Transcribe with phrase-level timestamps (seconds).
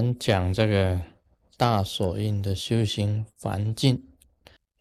[0.00, 1.00] 们讲这个
[1.56, 4.04] 大锁印的修行环境。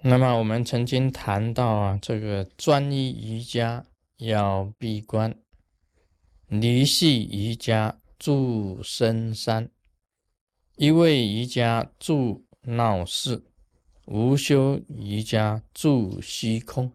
[0.03, 3.83] 那么我们曾经谈到啊，这个专一瑜伽
[4.17, 5.35] 要闭关，
[6.47, 9.71] 离系瑜伽住深山，
[10.75, 13.43] 一位瑜伽住闹市，
[14.05, 16.91] 无修瑜伽住虚空。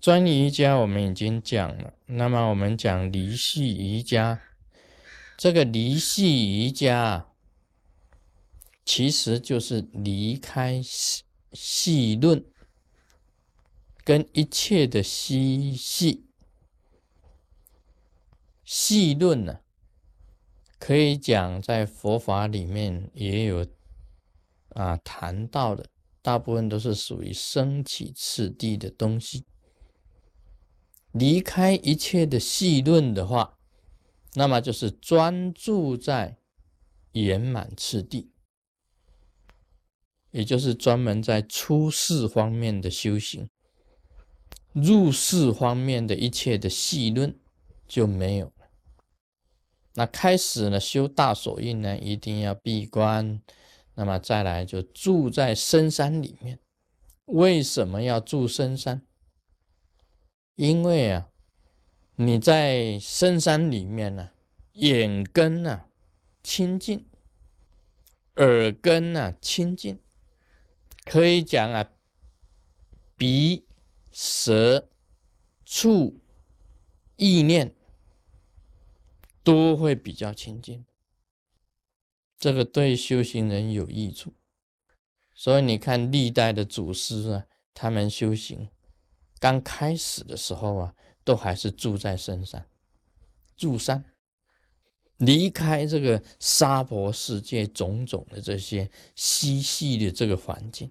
[0.00, 4.40] 专一瑜伽我们已经讲了，那么我们讲离系瑜伽。
[5.36, 7.26] 这个离系瑜伽，
[8.86, 12.42] 其实就是离开细细论，
[14.02, 16.24] 跟一切的细细
[18.64, 19.60] 细论呢，
[20.78, 23.66] 可以讲在佛法里面也有
[24.70, 25.90] 啊谈到的，
[26.22, 29.44] 大部分都是属于升起次第的东西。
[31.12, 33.52] 离开一切的细论的话。
[34.38, 36.36] 那么就是专注在
[37.12, 38.30] 圆满次第，
[40.36, 43.48] 也就是专门在出世方面的修行，
[44.74, 47.34] 入世方面的一切的细论
[47.88, 48.68] 就没有了。
[49.94, 53.40] 那开始呢，修大手印呢，一定要闭关。
[53.94, 56.58] 那么再来就住在深山里面。
[57.24, 59.00] 为什么要住深山？
[60.56, 61.28] 因为啊。
[62.18, 64.30] 你在深山里面呢，
[64.72, 65.84] 眼根呢
[66.42, 67.06] 清净，
[68.36, 69.98] 耳根呢清净，
[71.06, 71.90] 可以讲啊，
[73.16, 73.64] 鼻、
[74.12, 74.90] 舌、
[75.64, 76.20] 触、
[77.16, 77.74] 意念
[79.42, 80.84] 都会比较清净，
[82.36, 84.34] 这个对修行人有益处。
[85.32, 88.68] 所以你看历代的祖师啊，他们修行
[89.38, 90.94] 刚开始的时候啊。
[91.26, 92.68] 都还是住在深山，
[93.56, 94.04] 住山，
[95.18, 100.90] 离开这个沙婆世界种种的这些嬉戏的这个环境，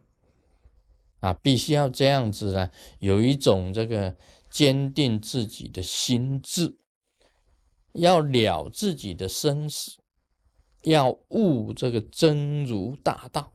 [1.20, 4.16] 啊，必须要这样子呢，有一种这个
[4.50, 6.78] 坚定自己的心智，
[7.94, 9.98] 要了自己的生死，
[10.84, 13.54] 要悟这个真如大道，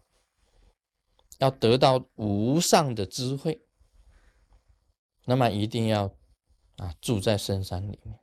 [1.38, 3.60] 要得到无上的智慧，
[5.24, 6.14] 那么一定要。
[6.76, 8.18] 啊，住在深山里面，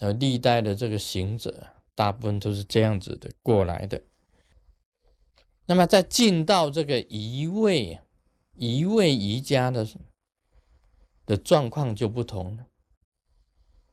[0.00, 4.02] 呃历代的这个行者，大部分都是这样子的过来的。
[5.66, 8.00] 那么，在进到这个一位
[8.54, 9.86] 一位瑜伽的
[11.24, 12.66] 的状况就不同了，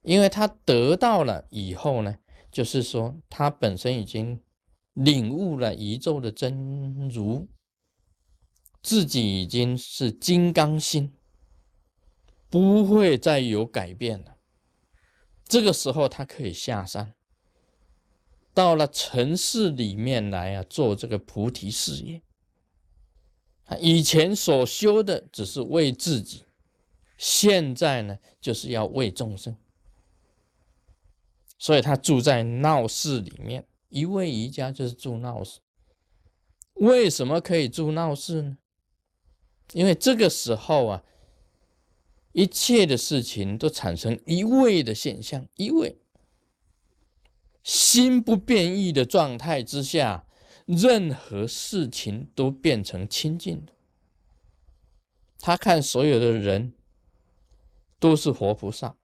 [0.02, 2.18] 因为他得到了以后呢，
[2.52, 4.42] 就是说他本身已经
[4.94, 7.48] 领悟了宇宙的真如，
[8.82, 11.14] 自己已经是金刚心。
[12.50, 14.36] 不会再有改变了。
[15.52, 17.14] 这个时候，他可以下山，
[18.54, 22.22] 到了城市里面来啊，做这个菩提事业。
[23.82, 26.46] 以前所修的只是为自己，
[27.18, 29.58] 现在呢，就是要为众生。
[31.60, 35.60] 所以他住在闹市里面，一位瑜伽就是住闹市。
[36.76, 38.58] 为什么可以住闹市呢？
[39.74, 41.04] 因为这个时候啊。
[42.34, 45.98] 一切的事情都产生一味的现象，一味
[47.64, 50.26] 心不变异的状态之下，
[50.66, 53.74] 任何事情都变成清净的。
[55.40, 56.74] 他看所有的人
[58.00, 58.96] 都是活菩萨，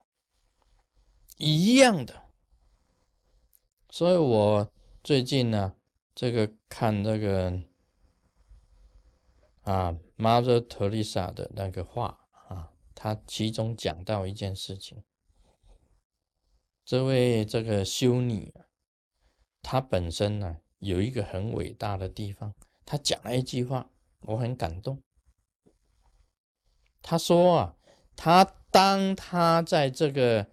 [1.36, 2.22] 一样的。
[3.90, 4.72] 所以我
[5.04, 5.74] 最近呢，
[6.14, 7.62] 这个看那个
[9.62, 12.27] 啊，Mother Teresa 的那个画。
[13.00, 15.04] 他其中讲到一件事情，
[16.84, 18.52] 这位这个修女，
[19.62, 22.52] 她本身呢有一个很伟大的地方，
[22.84, 23.88] 她讲了一句话，
[24.22, 25.00] 我很感动。
[27.00, 27.76] 她说啊，
[28.16, 30.50] 她当她在这个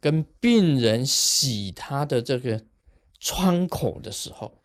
[0.00, 2.66] 跟病人洗他的这个
[3.20, 4.60] 窗口的时候，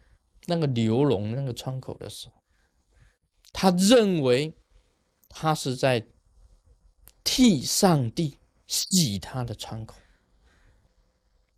[0.48, 2.42] 那个流脓那个窗口的时候，
[3.54, 4.58] 他认为
[5.30, 6.08] 他是在。
[7.30, 8.38] 替上帝
[8.68, 9.98] 洗他的窗口，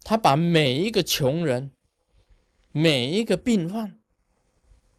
[0.02, 1.70] 他把每一个穷人、
[2.72, 4.00] 每一个病患、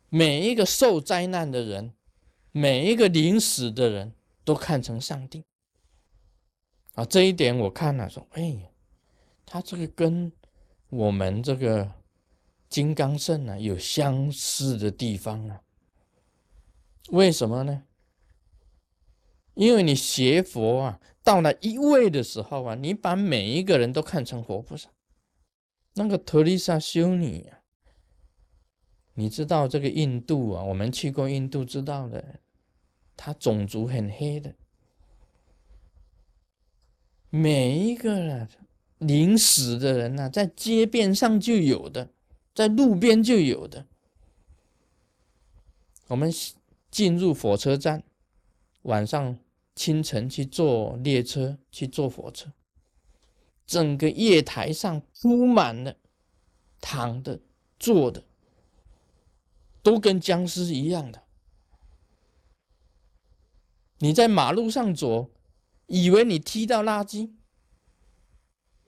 [0.09, 1.93] 每一个受灾难的人、
[2.53, 4.15] 每一个临死的人
[4.45, 5.45] 都看成上帝。
[6.95, 8.71] 啊，这一点我看了说，哎，
[9.45, 10.31] 他这个跟
[10.89, 11.93] 我们这个
[12.69, 15.61] 金刚圣呢有相似的地方啊。
[17.09, 17.83] 为什么呢？
[19.61, 24.89] 因为你学佛啊，到了一位的时候啊，你把每一个人都看成活菩萨。
[25.97, 27.61] 那个特丽莎修女啊，
[29.13, 30.65] 你知道这个印度啊？
[30.65, 32.41] 我们去过印度，知道的，
[33.19, 34.55] 他种族很黑的，
[37.29, 38.49] 每一个人
[38.97, 42.09] 临死的人呐，在街边上就有的，
[42.55, 43.87] 在路边就有的。
[46.07, 46.33] 我们
[46.91, 48.03] 进入火车站，
[48.83, 49.39] 晚上
[49.81, 52.53] 清晨去坐列车，去坐火车，
[53.67, 55.97] 整个月台上铺满了
[56.83, 57.41] 躺的、
[57.79, 58.25] 坐的。
[59.83, 61.23] 都跟僵尸一样的。
[64.01, 65.31] 你在马路上走，
[65.87, 67.31] 以为你踢到垃圾，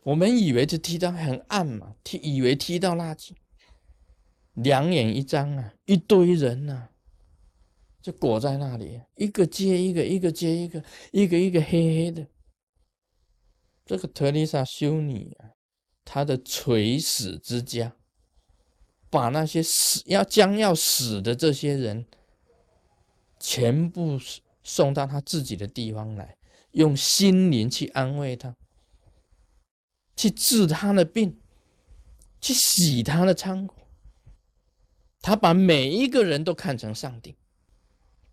[0.02, 3.32] 我们以为是踢到很暗嘛，踢以为踢到垃圾，
[4.52, 6.90] 两眼一张啊，一堆人呐，
[8.02, 12.26] 就裹在那里，一个接一个，一个接一个，一个一个黑黑的。
[13.86, 15.54] 这个特丽莎修女啊，
[16.04, 17.96] 她的垂死之家。
[19.08, 22.06] 把那些死要将要死的这些人，
[23.38, 24.18] 全部
[24.62, 26.38] 送到他自己的地方来，
[26.70, 28.56] 用心灵去安慰他，
[30.16, 31.38] 去治他的病，
[32.40, 33.82] 去洗他的仓库。
[35.20, 37.36] 他把每一个人都看成上帝，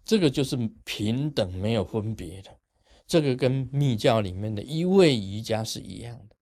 [0.04, 2.58] 这个就是平等，没有分别的。
[3.06, 6.36] 这个跟密教里面的一位瑜伽是一样的。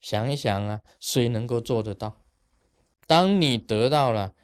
[0.00, 2.24] 想一想啊，谁能够做得到？
[3.06, 4.34] 当你得到了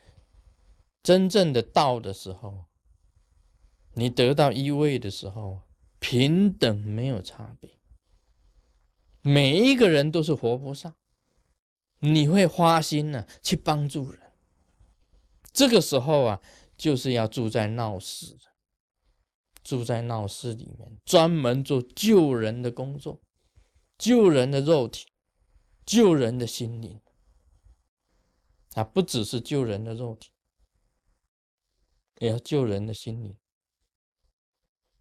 [1.03, 2.65] 真正的道的时候，
[3.95, 5.63] 你得到一位的时候，
[5.99, 7.71] 平等没有差别，
[9.23, 10.95] 每一个人都是活菩萨，
[12.01, 14.21] 你会花心呢去帮助人。
[15.53, 16.41] 这个时候啊，
[16.85, 18.37] 就是要住在闹市，
[19.63, 23.23] 住在闹市里面，专门做救人的工作，
[23.97, 25.07] 救人的肉体，
[25.87, 27.01] 救人的心灵。
[28.75, 30.29] 啊，不只是救人的肉体，
[32.19, 33.39] 也要救人的心灵。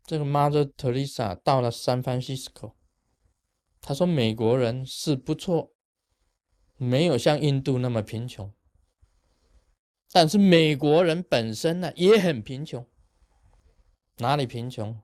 [0.05, 2.75] 这个 Mother Teresa 到了 San Francisco，
[3.81, 5.73] 他说美国人是不错，
[6.77, 8.53] 没有像印度那么贫穷，
[10.13, 12.85] 但是美国人本身呢也很贫穷。
[14.19, 15.01] 哪里贫穷？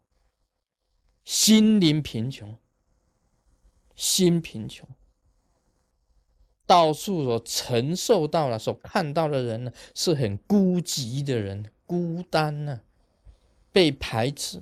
[1.25, 2.57] 心灵贫穷，
[3.95, 4.87] 心贫穷。
[6.65, 12.81] 到处所承受到了、所看到的人呢，是很孤寂的人，孤单呢，
[13.71, 14.61] 被排斥，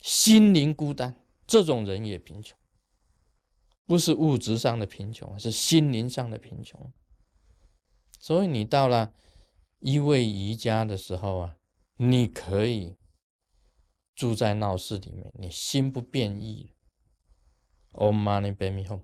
[0.00, 2.56] 心灵孤单，这种人也贫穷，
[3.84, 6.92] 不是物质上的贫穷，是心灵上的贫穷。
[8.24, 9.12] 所以你到了
[9.80, 11.58] 一位瑜伽的时候啊，
[11.98, 12.96] 你可以
[14.14, 16.72] 住在闹市里面，你心不变异。
[17.92, 19.02] Om Mani Padme Hum。